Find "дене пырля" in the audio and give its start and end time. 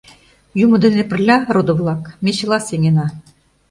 0.83-1.37